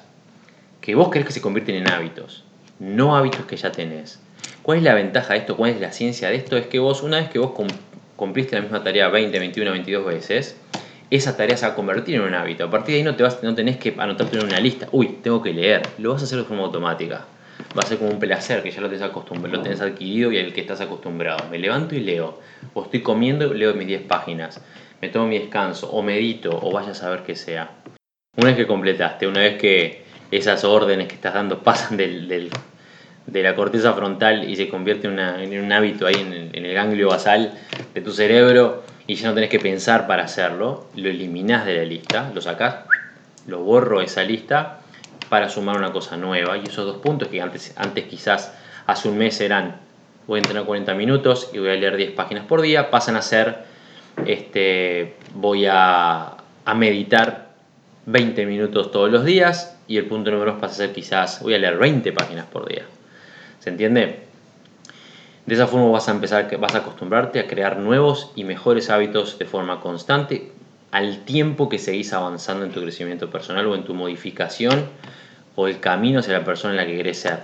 [0.81, 2.45] que vos querés que se convierten en hábitos,
[2.79, 4.21] no hábitos que ya tenés.
[4.63, 5.57] ¿Cuál es la ventaja de esto?
[5.57, 6.57] ¿Cuál es la ciencia de esto?
[6.57, 7.51] Es que vos, una vez que vos
[8.15, 10.57] cumpliste la misma tarea 20, 21, 22 veces,
[11.11, 12.63] esa tarea se va a convertir en un hábito.
[12.63, 14.89] A partir de ahí no, te vas, no tenés que anotarte en una lista.
[14.93, 15.83] Uy, tengo que leer.
[15.99, 17.27] Lo vas a hacer de forma automática.
[17.77, 20.39] Va a ser como un placer que ya lo tenés, acostumbrado, lo tenés adquirido y
[20.39, 21.49] al que estás acostumbrado.
[21.51, 22.41] Me levanto y leo.
[22.73, 24.63] O estoy comiendo y leo mis 10 páginas.
[25.03, 25.91] Me tomo mi descanso.
[25.91, 26.59] O medito.
[26.63, 27.71] O vaya a saber qué sea.
[28.37, 32.51] Una vez que completaste, una vez que esas órdenes que estás dando pasan del,
[33.27, 37.53] de la corteza frontal y se convierte en, un hábito ahí en el, ganglio basal
[37.95, 41.85] de tu cerebro y ya no tenés que pensar para hacerlo, lo eliminás de la
[41.85, 42.85] lista, lo sacás,
[43.47, 44.81] lo borro esa lista
[45.29, 46.57] para sumar una cosa nueva.
[46.59, 48.53] Y esos dos puntos que antes, antes quizás
[48.87, 49.81] hace un mes eran
[50.27, 53.23] voy a entrenar 40 minutos y voy a leer 10 páginas por día, pasan a
[53.23, 53.65] ser
[54.25, 57.51] este, voy a, a meditar
[58.07, 61.55] 20 minutos todos los días y el punto número 2 pasa a ser quizás, voy
[61.55, 62.85] a leer 20 páginas por día.
[63.61, 64.21] ¿Se entiende?
[65.45, 69.39] De esa forma vas a empezar, vas a acostumbrarte a crear nuevos y mejores hábitos
[69.39, 70.51] de forma constante
[70.91, 74.87] al tiempo que seguís avanzando en tu crecimiento personal o en tu modificación
[75.55, 77.41] o el camino hacia la persona en la que querés ser.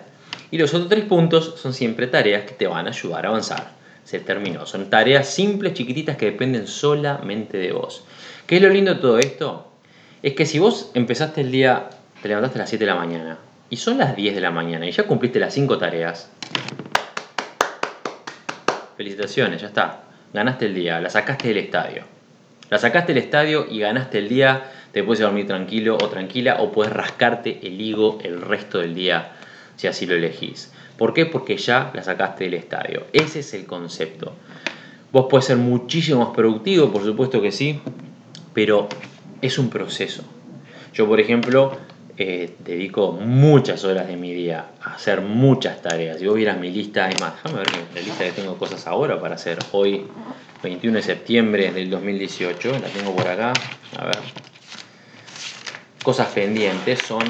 [0.50, 3.72] Y los otros tres puntos son siempre tareas que te van a ayudar a avanzar.
[4.04, 4.66] Se terminó.
[4.66, 8.04] Son tareas simples, chiquititas que dependen solamente de vos.
[8.46, 9.72] ¿Qué es lo lindo de todo esto?
[10.22, 11.88] Es que si vos empezaste el día
[12.22, 14.86] te levantaste a las 7 de la mañana y son las 10 de la mañana
[14.86, 16.30] y ya cumpliste las 5 tareas.
[18.96, 20.04] Felicitaciones, ya está.
[20.32, 22.04] Ganaste el día, la sacaste del estadio.
[22.72, 26.72] La sacaste del estadio y ganaste el día, te puedes dormir tranquilo o tranquila o
[26.72, 29.32] puedes rascarte el higo el resto del día
[29.76, 30.72] si así lo elegís.
[30.96, 31.26] ¿Por qué?
[31.26, 33.02] Porque ya la sacaste del estadio.
[33.12, 34.32] Ese es el concepto.
[35.12, 37.78] Vos puedes ser muchísimo más productivo, por supuesto que sí,
[38.54, 38.88] pero
[39.42, 40.24] es un proceso.
[40.94, 41.76] Yo, por ejemplo,
[42.18, 46.18] eh, dedico muchas horas de mi día a hacer muchas tareas.
[46.18, 49.20] Si vos vieras mi lista, es más, déjame ver la lista que tengo cosas ahora
[49.20, 49.58] para hacer.
[49.72, 50.06] Hoy,
[50.62, 53.52] 21 de septiembre del 2018, la tengo por acá.
[53.98, 54.18] A ver.
[56.02, 57.22] Cosas pendientes son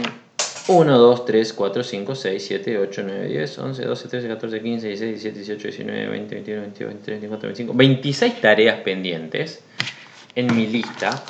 [0.69, 4.89] 1, 2, 3, 4, 5, 6, 7, 8, 9, 10, 11, 12, 13, 14, 15,
[4.89, 7.75] 16, 17, 18, 19, 20, 21, 22, 23, 24, 25.
[7.75, 9.63] 26 tareas pendientes
[10.35, 11.23] en mi lista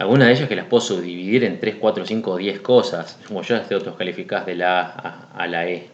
[0.00, 3.42] Algunas de ellas que las puedo subdividir en 3, 4, 5 o 10 cosas, como
[3.42, 5.90] yo las tengo calificadas de la A a, la E.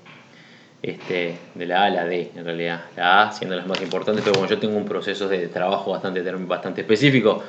[0.80, 2.84] Este, de la A a la D, en realidad.
[2.96, 6.22] La A siendo las más importantes, pero bueno, yo tengo un proceso de trabajo bastante,
[6.22, 7.42] bastante específico,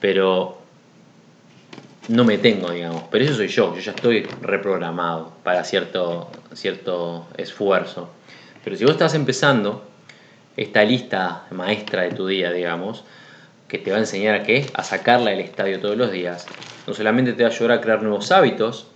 [0.00, 0.58] pero
[2.08, 3.04] no me tengo, digamos.
[3.08, 8.10] Pero eso soy yo, yo ya estoy reprogramado para cierto, cierto esfuerzo.
[8.64, 9.84] Pero si vos estás empezando
[10.56, 13.04] esta lista maestra de tu día, digamos,
[13.68, 14.66] que te va a enseñar a qué?
[14.74, 16.46] A sacarla del estadio todos los días.
[16.86, 18.86] No solamente te va a ayudar a crear nuevos hábitos,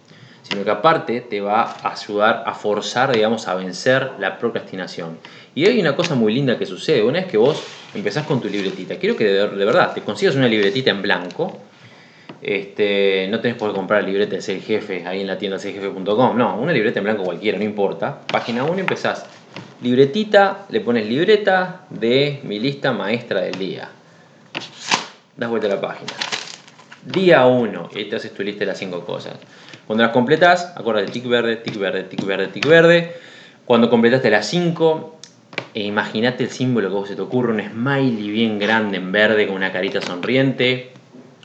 [0.43, 5.19] sino que aparte te va a ayudar a forzar, digamos, a vencer la procrastinación.
[5.55, 7.63] Y hay una cosa muy linda que sucede, una vez que vos
[7.95, 11.59] empezás con tu libretita, quiero que de, verdad te consigas una libretita en blanco,
[12.43, 16.57] este, no tenés por comprar libreta de Ser Jefe ahí en la tienda serjefe.com, no,
[16.57, 18.21] una libreta en blanco cualquiera, no importa.
[18.27, 19.27] Página 1 empezás.
[19.83, 23.91] Libretita, le pones libreta de mi lista maestra del día
[25.41, 26.13] das vuelta a la página.
[27.03, 29.33] Día 1, y te haces tu lista de las 5 cosas.
[29.87, 33.17] Cuando las completas, acuérdate, tic verde, tic verde, tic verde, tic verde.
[33.65, 35.19] Cuando completaste las 5,
[35.73, 39.47] e imagínate el símbolo que vos se te ocurre, un smiley bien grande en verde
[39.47, 40.91] con una carita sonriente.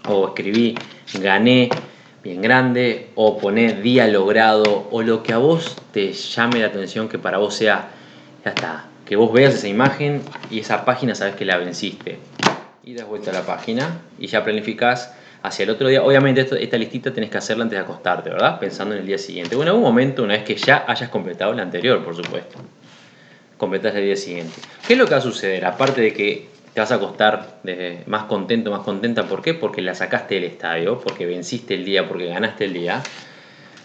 [0.09, 0.75] O escribí
[1.13, 1.69] gané
[2.21, 3.11] bien grande.
[3.15, 4.89] O poné día logrado.
[4.91, 7.91] O lo que a vos te llame la atención, que para vos sea,
[8.43, 8.85] ya está.
[9.05, 12.19] Que vos veas esa imagen y esa página sabes que la venciste
[12.85, 16.03] y das vuelta a la página y ya planificás hacia el otro día.
[16.03, 18.59] Obviamente esta listita tenés que hacerla antes de acostarte, ¿verdad?
[18.59, 19.55] Pensando en el día siguiente.
[19.55, 22.59] Bueno, en algún momento, una vez que ya hayas completado la anterior, por supuesto.
[23.57, 24.53] Completás el día siguiente.
[24.85, 25.65] ¿Qué es lo que va a suceder?
[25.65, 27.59] Aparte de que te vas a acostar
[28.05, 29.23] más contento, más contenta.
[29.23, 29.53] ¿Por qué?
[29.53, 33.01] Porque la sacaste del estadio, porque venciste el día, porque ganaste el día.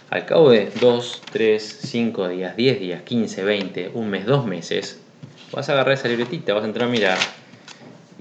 [0.09, 4.99] Al cabo de 2, 3, 5 días, 10 días, 15, 20, un mes, dos meses,
[5.53, 7.17] vas a agarrar esa libretita, vas a entrar a mirar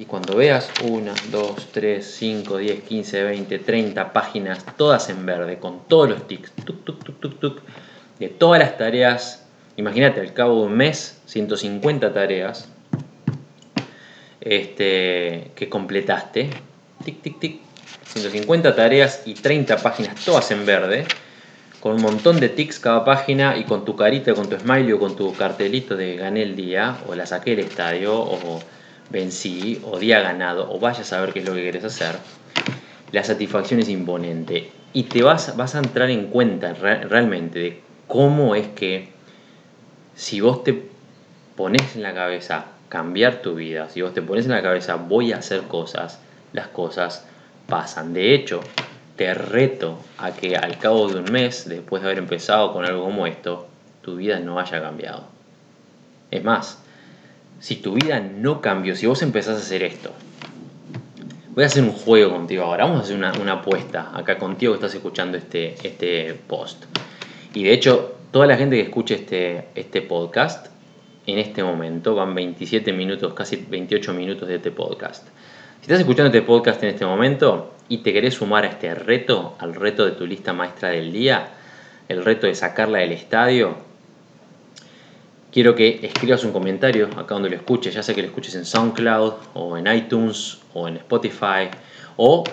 [0.00, 5.58] y cuando veas 1, 2, 3, 5, 10, 15, 20, 30 páginas, todas en verde,
[5.58, 7.60] con todos los tics, tuk, tuk, tuk, tuk,
[8.18, 12.70] de todas las tareas, imagínate, al cabo de un mes, 150 tareas
[14.40, 16.48] este, que completaste,
[17.04, 17.60] tic, tic, tic,
[18.06, 21.04] 150 tareas y 30 páginas, todas en verde,
[21.80, 24.98] con un montón de tics cada página y con tu carita, con tu smiley o
[24.98, 28.62] con tu cartelito de gané el día, o la saqué del estadio, o
[29.10, 32.16] vencí o día ganado o vayas a saber qué es lo que quieres hacer,
[33.12, 38.54] la satisfacción es imponente y te vas, vas a entrar en cuenta realmente de cómo
[38.54, 39.08] es que
[40.14, 40.82] si vos te
[41.56, 45.32] pones en la cabeza cambiar tu vida, si vos te pones en la cabeza voy
[45.32, 46.20] a hacer cosas,
[46.52, 47.26] las cosas
[47.68, 48.12] pasan.
[48.12, 48.60] De hecho,
[49.16, 53.04] te reto a que al cabo de un mes, después de haber empezado con algo
[53.04, 53.68] como esto,
[54.02, 55.24] tu vida no haya cambiado.
[56.30, 56.82] Es más,
[57.60, 60.10] si tu vida no cambió, si vos empezás a hacer esto,
[61.50, 64.76] voy a hacer un juego contigo ahora, vamos a hacer una, apuesta acá contigo que
[64.76, 66.84] estás escuchando este, este post.
[67.52, 70.68] Y de hecho, toda la gente que escuche este, este podcast,
[71.26, 75.26] en este momento, van 27 minutos, casi 28 minutos de este podcast.
[75.80, 79.54] Si estás escuchando este podcast en este momento y te querés sumar a este reto,
[79.58, 81.48] al reto de tu lista maestra del día,
[82.08, 83.89] el reto de sacarla del estadio,
[85.52, 88.64] quiero que escribas un comentario acá donde lo escuches, ya sea que lo escuches en
[88.64, 91.68] SoundCloud o en iTunes o en Spotify
[92.16, 92.44] o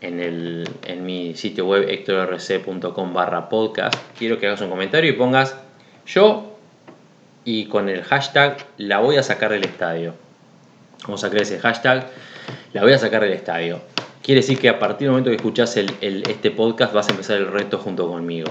[0.00, 3.94] en, el, en mi sitio web hectorrc.com barra podcast.
[4.18, 5.56] Quiero que hagas un comentario y pongas
[6.06, 6.56] yo
[7.44, 10.14] y con el hashtag la voy a sacar del estadio.
[11.04, 12.08] Vamos a crear ese hashtag,
[12.72, 13.80] la voy a sacar del estadio.
[14.22, 17.36] Quiere decir que a partir del momento que escuchas el, este podcast vas a empezar
[17.36, 18.48] el reto junto conmigo.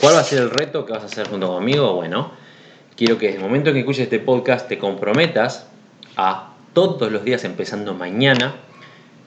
[0.00, 1.94] ¿Cuál va a ser el reto que vas a hacer junto conmigo?
[1.94, 2.32] Bueno,
[2.98, 5.68] quiero que desde el momento en que escuches este podcast te comprometas
[6.16, 8.56] a todos los días, empezando mañana,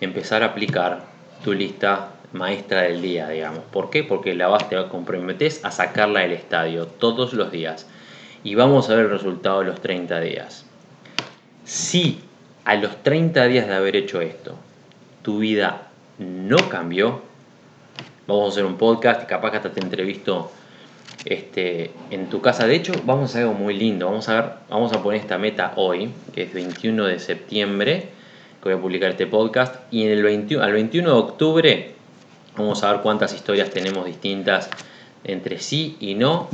[0.01, 1.05] empezar a aplicar
[1.41, 3.63] tu lista maestra del día, digamos.
[3.71, 4.03] ¿Por qué?
[4.03, 7.87] Porque la vas, te comprometes a sacarla del estadio todos los días.
[8.43, 10.65] Y vamos a ver el resultado de los 30 días.
[11.63, 12.19] Si
[12.65, 14.57] a los 30 días de haber hecho esto,
[15.21, 15.87] tu vida
[16.19, 17.21] no cambió,
[18.27, 20.51] vamos a hacer un podcast capaz que hasta te entrevisto
[21.25, 22.67] este, en tu casa.
[22.67, 24.07] De hecho, vamos a hacer algo muy lindo.
[24.07, 28.09] Vamos a, ver, vamos a poner esta meta hoy, que es 21 de septiembre,
[28.61, 29.75] que voy a publicar este podcast.
[29.91, 31.91] Y en el 21, al 21 de octubre
[32.57, 34.69] vamos a ver cuántas historias tenemos distintas
[35.23, 36.49] entre sí y no.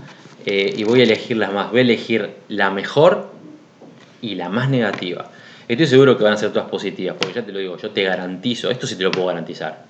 [0.46, 1.72] Eh, y voy a elegir las más.
[1.72, 3.32] Voy a elegir la mejor
[4.22, 5.30] y la más negativa.
[5.68, 8.04] Estoy seguro que van a ser todas positivas, porque ya te lo digo, yo te
[8.04, 9.86] garantizo, esto sí te lo puedo garantizar.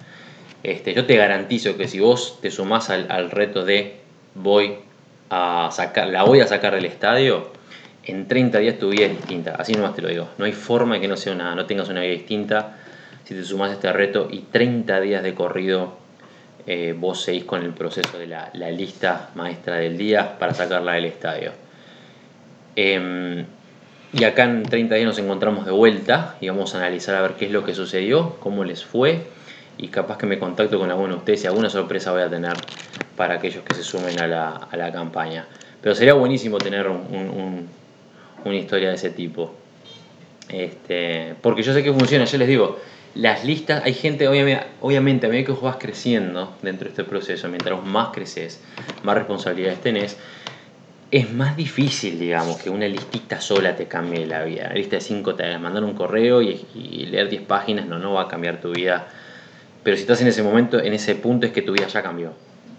[0.64, 4.07] Este, yo te garantizo que si vos te sumás al reto de
[4.38, 4.76] voy
[5.30, 7.52] a sacar, la voy a sacar del estadio,
[8.06, 9.56] en 30 días tu vida es distinta.
[9.58, 10.30] Así nomás te lo digo.
[10.38, 12.78] No hay forma de que no, sea una, no tengas una vida distinta
[13.26, 15.98] si te sumas este reto y 30 días de corrido
[16.66, 21.06] eh, vos seguís con el proceso de la, lista maestra del día para sacarla del
[21.06, 21.52] estadio.
[22.76, 23.46] Em,
[24.14, 27.34] y acá en 30 días nos encontramos de vuelta y vamos a analizar a ver
[27.34, 29.26] qué es lo que sucedió, cómo les fue
[29.78, 32.54] y capaz que me contacto con alguno de ustedes y alguna sorpresa voy a tener
[33.16, 35.46] para aquellos que se sumen a la, campaña.
[35.82, 39.54] Pero sería buenísimo tener una historia de ese tipo.
[40.50, 42.80] Este, porque yo sé que funciona, ya les digo,
[43.16, 47.48] las listas, hay gente, obviamente, a medida que vos vas creciendo dentro de este proceso,
[47.48, 48.62] mientras más creces,
[49.04, 50.18] más responsabilidades tenés,
[51.10, 54.66] es más difícil, digamos, que una listita sola te cambie la vida.
[54.66, 58.24] Una lista de 5 te mandar un correo y, leer 10 páginas no, no va
[58.24, 59.08] a cambiar tu vida.
[59.88, 62.34] Pero si estás en ese momento, en ese punto es que tu vida ya cambió.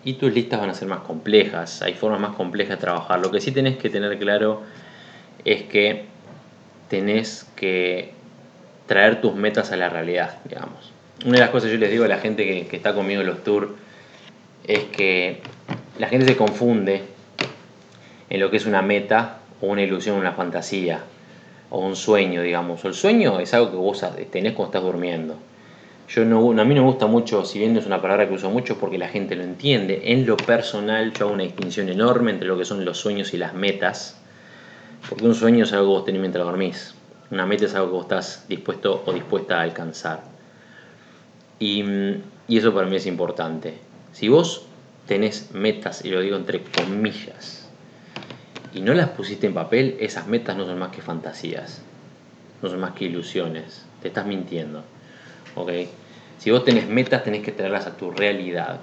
[0.04, 3.18] Y tus listas van a ser más complejas, hay formas más complejas de trabajar.
[3.20, 4.60] Lo que sí tenés que tener claro
[5.42, 6.04] es que
[6.90, 8.12] tenés que
[8.86, 10.92] traer tus metas a la realidad, digamos.
[11.24, 13.22] Una de las cosas que yo les digo a la gente que, que está conmigo
[13.22, 13.70] en los tours
[14.66, 15.40] es que
[15.98, 17.04] la gente se confunde
[18.28, 21.00] en lo que es una meta o una ilusión, una fantasía
[21.70, 22.84] o un sueño, digamos.
[22.84, 25.38] El sueño es algo que vos tenés cuando estás durmiendo.
[26.08, 28.48] Yo no, a mí no me gusta mucho, si bien es una palabra que uso
[28.48, 32.48] mucho porque la gente lo entiende, en lo personal yo hago una distinción enorme entre
[32.48, 34.18] lo que son los sueños y las metas,
[35.06, 36.94] porque un sueño es algo que vos tenés mientras dormís,
[37.30, 40.22] una meta es algo que vos estás dispuesto o dispuesta a alcanzar.
[41.58, 41.84] Y,
[42.46, 43.74] y eso para mí es importante.
[44.12, 44.64] Si vos
[45.06, 47.68] tenés metas, y lo digo entre comillas,
[48.72, 51.82] y no las pusiste en papel, esas metas no son más que fantasías,
[52.62, 54.84] no son más que ilusiones, te estás mintiendo.
[55.54, 55.70] ¿Ok?
[56.38, 58.80] Si vos tenés metas, tenés que traerlas a tu realidad.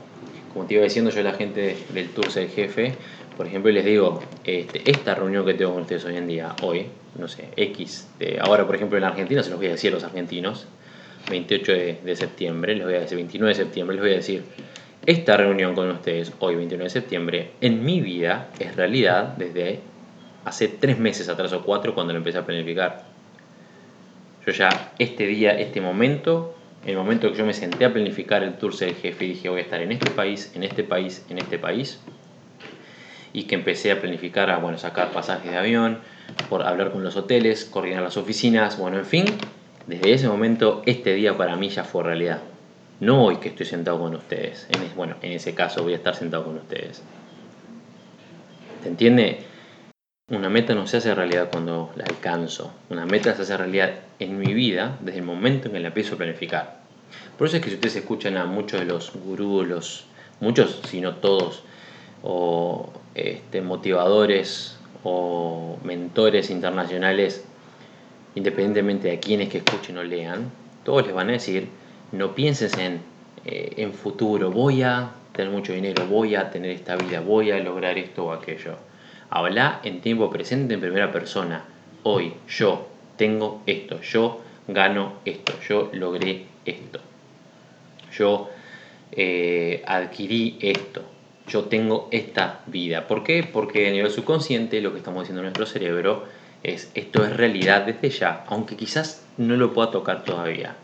[0.54, 2.94] Como te iba diciendo yo a la gente del Tour del Jefe,
[3.38, 6.88] por ejemplo, les digo, este, esta reunión que tengo con ustedes hoy en día, hoy,
[7.20, 8.08] no sé, X,
[8.40, 10.68] ahora por ejemplo en Argentina, se los voy a decir a los argentinos,
[11.30, 14.44] 28 de, de, septiembre, les voy a decir 29 de septiembre, les voy a decir,
[15.06, 19.80] esta reunión con ustedes, hoy 29 de septiembre, en mi vida es realidad desde
[20.46, 23.04] hace tres meses atrás o cuatro cuando lo empecé a planificar.
[24.46, 26.55] Yo ya este día, este momento,
[26.86, 29.60] el momento que yo me senté a planificar el tour del jefe y dije voy
[29.60, 32.00] a estar en este país, en este país, en este país,
[33.34, 36.00] y que empecé a planificar, a bueno, sacar pasajes de avión,
[36.50, 39.26] por hablar con los hoteles, coordinar las oficinas, bueno, en fin,
[39.88, 42.42] desde ese momento este día para mí ya fue realidad.
[43.00, 46.16] No hoy que estoy sentado con ustedes, en, bueno, en ese caso voy a estar
[46.16, 47.04] sentado con ustedes.
[48.84, 49.40] ¿Se entiende?
[50.28, 52.74] Una meta no se hace realidad cuando la alcanzo.
[52.90, 56.16] Una meta se hace realidad en mi vida desde el momento en que la empiezo
[56.16, 56.80] a planificar.
[57.38, 60.06] Por eso es que si ustedes escuchan a muchos de los gurús, los,
[60.40, 61.62] muchos, si no todos,
[63.14, 67.46] este, motivadores o mentores internacionales,
[68.34, 70.50] independientemente de quienes que escuchen o lean,
[70.84, 71.68] todos les van a decir,
[72.12, 73.00] no pienses en,
[73.46, 77.60] eh, en futuro, voy a tener mucho dinero, voy a tener esta vida, voy a
[77.60, 78.76] lograr esto o aquello
[79.30, 81.66] Habla en tiempo presente en primera persona.
[82.04, 87.00] Hoy yo tengo esto, yo gano esto, yo logré esto.
[88.18, 88.50] Yo
[89.12, 91.04] eh, adquirí esto,
[91.48, 93.08] yo tengo esta vida.
[93.08, 93.44] ¿Por qué?
[93.44, 96.26] Porque a nivel subconsciente lo que estamos diciendo en nuestro cerebro
[96.64, 100.76] es esto es realidad desde ya, aunque quizás no lo pueda tocar todavía.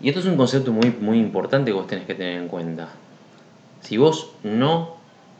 [0.00, 2.90] Y esto es un concepto muy, muy importante que vos tenés que tener en cuenta.
[3.80, 4.95] Si vos no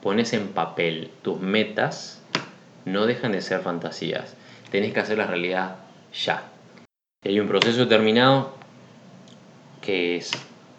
[0.07, 2.23] pones en papel tus metas,
[2.85, 4.37] no dejan de ser fantasías.
[4.71, 5.79] Tenés que hacer la realidad
[6.15, 6.45] ya.
[7.25, 8.55] hay un proceso determinado
[9.81, 10.31] que es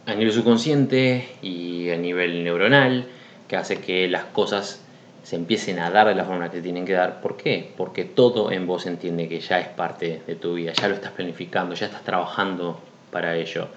[0.05, 3.05] a nivel subconsciente y a nivel neuronal
[3.49, 4.81] que hace que las cosas
[5.23, 7.19] se empiecen a dar de la forma que tienen que dar.
[7.19, 7.73] ¿Por qué?
[7.75, 11.11] Porque todo en vos entiende que ya es parte de tu vida, ya lo estás
[11.11, 12.79] planificando, ya estás trabajando
[13.11, 13.67] para ello.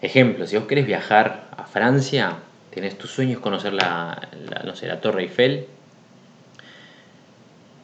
[0.00, 2.38] Ejemplo, si vos querés viajar a Francia,
[2.72, 4.30] Tienes tus sueños conocer la,
[4.64, 5.66] no sé, la Torre Eiffel.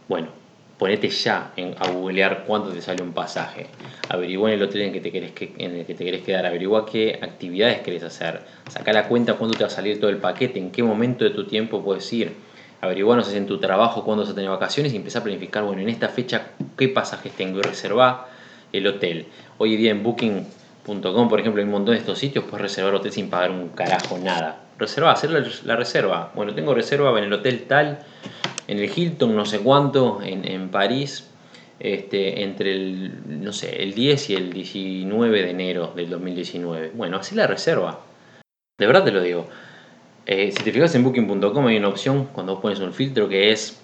[0.09, 0.29] Bueno,
[0.79, 3.67] ponete ya en, a googlear cuánto te sale un pasaje.
[4.09, 6.47] Averigua en el hotel en, que te querés que, en el que te querés quedar.
[6.47, 8.41] Averigua qué actividades querés hacer.
[8.71, 10.59] Saca la cuenta cuándo te va a salir todo el paquete.
[10.59, 12.33] En qué momento de tu tiempo puedes ir.
[12.81, 15.65] Averigua, no sé, en tu trabajo cuándo vas a tener vacaciones y empieza a planificar,
[15.65, 18.29] bueno, en esta fecha qué pasajes tengo y reserva
[18.73, 19.27] el hotel.
[19.59, 23.13] Hoy día en booking.com, por ejemplo, hay un montón de estos sitios, puedes reservar hotel
[23.13, 25.31] sin pagar un carajo, nada reserva, hacer
[25.65, 26.33] la, reserva.
[26.35, 27.99] Bueno, tengo reserva en el hotel tal,
[28.67, 31.29] en el Hilton, no sé cuánto, en, París,
[31.81, 36.93] este, entre el, no sé, el 10 y el 19 de enero del 2019.
[36.95, 38.01] Bueno, así la reserva.
[38.79, 39.49] De verdad te lo digo.
[40.27, 43.81] Eh, si te fijas en booking.com hay una opción cuando pones un filtro que es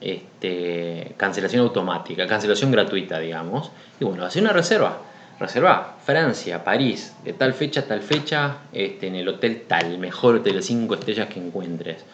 [0.00, 3.72] este, cancelación automática, cancelación gratuita, digamos.
[3.98, 4.98] Y bueno, hace una reserva.
[5.38, 10.36] Reserva Francia, París, de tal fecha a tal fecha, este, en el hotel tal, mejor
[10.36, 12.04] hotel de 5 estrellas que encuentres.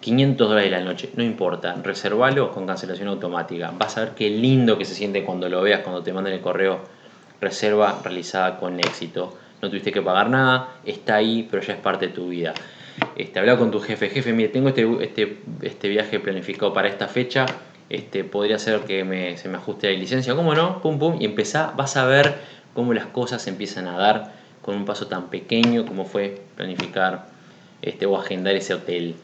[0.00, 3.72] 500 dólares la noche, no importa, reservalo con cancelación automática.
[3.78, 6.40] Vas a ver qué lindo que se siente cuando lo veas, cuando te manden el
[6.40, 6.80] correo
[7.40, 9.36] reserva realizada con éxito.
[9.60, 12.52] No tuviste que pagar nada, está ahí, pero ya es parte de tu vida.
[13.16, 17.08] Este, habla con tu jefe, jefe, mire, tengo este, este, este viaje planificado para esta
[17.08, 17.46] fecha,
[17.92, 20.80] este, podría ser que se me ajuste la licencia, ¿cómo no?
[20.80, 22.36] Pum, pum, y empezá, vas a ver
[22.72, 24.32] cómo las cosas empiezan a dar
[24.62, 27.26] con un paso tan pequeño como fue planificar
[27.82, 29.14] este, o agendar ese hotel.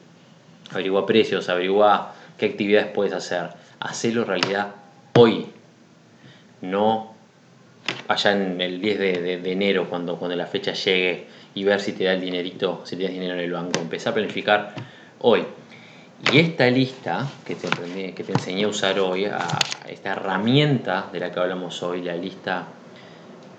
[0.70, 3.48] Averigua precios, averigua qué actividades puedes hacer.
[3.80, 4.74] Hacelo realidad
[5.14, 5.46] hoy,
[6.60, 7.14] no
[8.06, 12.04] allá en el 10 de, enero, cuando, cuando la fecha llegue y ver si te
[12.04, 13.80] da el dinerito, si tienes dinero en el banco.
[13.80, 14.74] Empezá a planificar
[15.20, 15.46] hoy.
[16.20, 17.68] Y esta lista que te,
[18.12, 19.30] que te enseñé a usar hoy,
[19.88, 22.64] esta herramienta de la que hablamos hoy, la lista,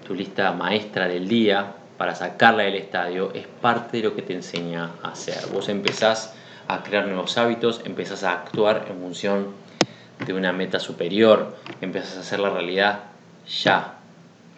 [0.06, 4.34] tu lista maestra del día para sacarla del estadio, es parte de lo que te
[4.34, 5.48] enseña a hacer.
[5.54, 6.36] Vos empezás
[6.68, 9.48] a crear nuevos hábitos, empezás a actuar en función
[10.24, 13.00] de una meta superior, empezás a hacer la realidad
[13.64, 13.96] ya.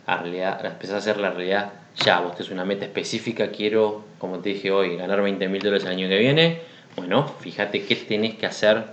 [0.07, 1.71] A realidad, empezás a hacer la realidad
[2.03, 2.19] ya.
[2.19, 5.91] Vos tenés una meta específica, quiero, como te dije hoy, ganar 20 mil dólares el
[5.91, 8.83] año que viene bueno, fíjate qué tenés que hacer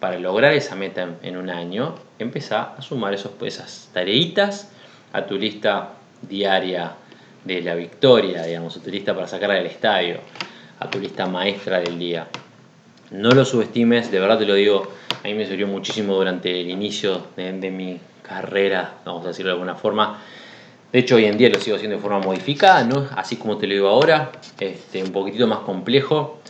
[0.00, 1.94] para lograr esa meta en un año.
[2.18, 4.72] Empezá a sumar esos, esas tareitas
[5.12, 5.90] a tu lista
[6.22, 6.92] diaria
[7.44, 10.18] de la victoria, digamos, a tu lista para sacarla del estadio,
[10.78, 12.26] a tu lista maestra del día.
[13.10, 14.90] No lo subestimes, de verdad te lo digo,
[15.22, 19.54] a mí me sirvió muchísimo durante el inicio de, mi carrera, vamos a decirlo de
[19.54, 20.20] alguna forma.
[20.92, 23.08] De hecho, hoy en día lo sigo haciendo de forma modificada, ¿no?
[23.16, 26.40] así como te lo digo ahora, este, un poquitito más complejo,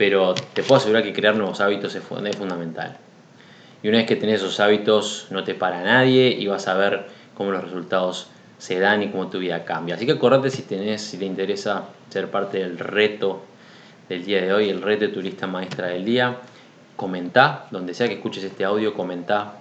[0.00, 2.96] pero te puedo asegurar que crear nuevos hábitos es, fundamental.
[3.82, 7.04] Y una vez que tenés esos hábitos, no te para nadie y vas a ver
[7.34, 9.96] cómo los resultados se dan y cómo tu vida cambia.
[9.96, 10.62] Así que acordate si
[10.96, 13.42] si te interesa ser parte del reto
[14.08, 16.38] del día de hoy, el reto de tu lista maestra del día,
[16.96, 19.56] comenta, donde sea que escuches este audio, comenta.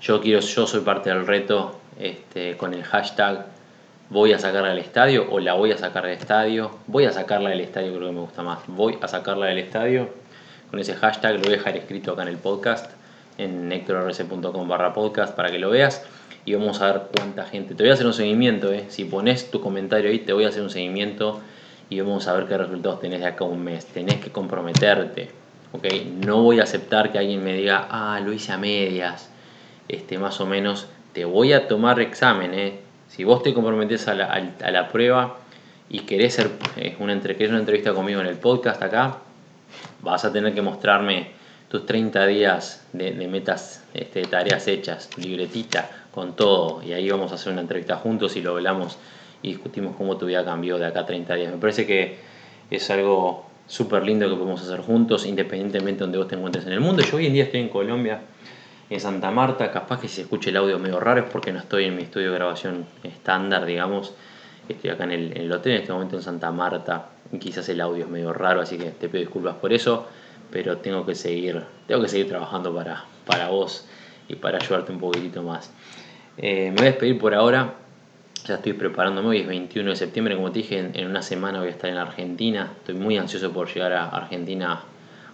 [0.00, 3.44] Yo quiero, yo soy parte del reto este, con el hashtag
[4.10, 6.72] voy a sacarla del estadio o la voy a sacar del estadio.
[6.88, 8.58] Voy a sacarla del estadio, creo que me gusta más.
[8.66, 10.10] Voy a sacarla del estadio.
[10.70, 12.92] Con ese hashtag lo voy a dejar escrito acá en el podcast,
[13.38, 16.04] en hectorrc.com barra podcast para que lo veas.
[16.44, 17.74] Y vamos a ver cuánta gente.
[17.74, 18.86] Te voy a hacer un seguimiento, ¿eh?
[18.88, 21.40] si pones tu comentario ahí, te voy a hacer un seguimiento
[21.88, 23.86] y vamos a ver qué resultados tenés de acá un mes.
[23.86, 25.30] Tenés que comprometerte.
[25.72, 26.18] ¿okay?
[26.24, 29.30] No voy a aceptar que alguien me diga, ah, lo hice a medias.
[29.88, 32.89] Este, más o menos, te voy a tomar examen, ¿eh?
[33.10, 35.38] Si vos te comprometes a la, prueba
[35.88, 39.18] y querés, ser, eh, una, una entrevista conmigo en el podcast acá,
[40.00, 41.32] vas a tener que mostrarme
[41.68, 46.84] tus 30 días de, metas, este, tareas hechas, tu libretita, con todo.
[46.84, 48.96] Y ahí vamos a hacer una entrevista juntos y lo hablamos
[49.42, 51.52] y discutimos cómo tu vida cambió de acá a 30 días.
[51.52, 52.16] Me parece que
[52.70, 56.74] es algo súper lindo que podemos hacer juntos, independientemente de donde vos te encuentres en
[56.74, 57.02] el mundo.
[57.02, 58.20] Yo hoy en día estoy en Colombia
[58.90, 59.70] en Santa Marta.
[59.70, 62.32] Capaz que se escuche el audio medio raro es porque no estoy en mi estudio
[62.32, 64.14] de grabación estándar, digamos.
[64.68, 67.06] Estoy acá en el, hotel en este momento en Santa Marta.
[67.32, 70.06] Y quizás el audio es medio raro, así que te pido disculpas por eso.
[70.50, 73.86] Pero tengo que seguir, tengo que seguir trabajando para, para vos
[74.28, 75.72] y para ayudarte un poquitito más.
[76.36, 77.74] Eh, me voy a despedir por ahora.
[78.46, 81.68] Ya estoy preparándome, hoy es 21 de septiembre, como te dije, en, una semana voy
[81.68, 82.72] a estar en Argentina.
[82.78, 84.80] Estoy muy ansioso por llegar a Argentina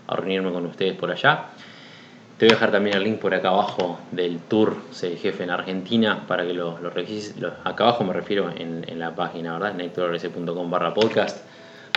[0.09, 1.47] a reunirme con ustedes por allá.
[2.39, 5.49] Te voy a dejar también el link por acá abajo del tour Ser Jefe en
[5.49, 6.91] Argentina para que lo, lo
[7.65, 9.81] Acá abajo me refiero en, la página, ¿verdad?
[9.81, 11.43] En barra podcast.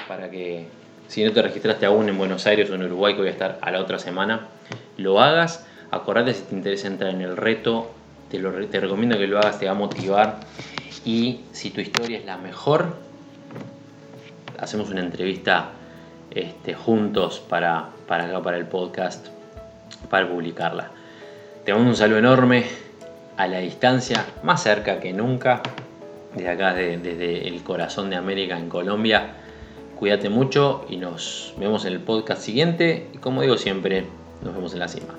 [0.08, 0.68] Para que
[1.10, 3.60] si no te registraste aún en Buenos Aires o en Uruguay, que voy a estar
[3.62, 4.48] a la otra semana,
[4.96, 5.68] lo hagas.
[5.92, 7.92] Acordate si te interesa entrar en el reto,
[8.32, 10.40] te, lo, te recomiendo que lo hagas, te va a motivar.
[11.04, 12.96] Y si tu historia es la mejor,
[14.58, 15.72] hacemos una entrevista
[16.32, 19.28] este, juntos para, para acá, para el podcast
[20.10, 20.92] para publicarla.
[21.66, 22.66] Te mando un saludo enorme
[23.38, 25.62] a la distancia, más cerca que nunca,
[26.36, 29.34] desde acá, desde el corazón de América en Colombia.
[29.98, 33.10] Cuídate mucho y nos vemos en el podcast siguiente.
[33.14, 34.06] Y como digo siempre,
[34.42, 35.16] nos vemos en la cima.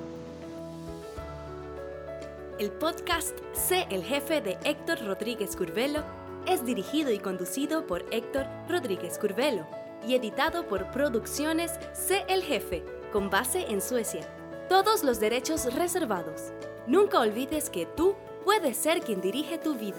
[2.58, 6.02] El podcast Sé el jefe de Héctor Rodríguez Curvelo
[6.46, 9.66] es dirigido y conducido por Héctor Rodríguez Curvelo
[10.06, 14.39] y editado por Producciones Sé el jefe, con base en Suecia.
[14.70, 16.52] Todos los derechos reservados.
[16.86, 18.14] Nunca olvides que tú
[18.44, 19.98] puedes ser quien dirige tu vida.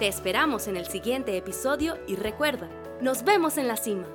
[0.00, 2.68] Te esperamos en el siguiente episodio y recuerda,
[3.00, 4.08] nos vemos en la cima.